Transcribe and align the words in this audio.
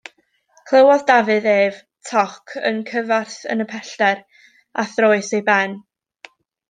Clywodd 0.69 1.03
Dafydd 1.09 1.45
ef 1.51 1.77
toc 2.11 2.55
yn 2.71 2.79
cyfarth 2.93 3.37
yn 3.55 3.61
y 3.67 3.67
pellter 3.75 4.25
a 4.85 4.87
throes 4.95 5.31
ei 5.41 5.45
ben. 5.51 5.77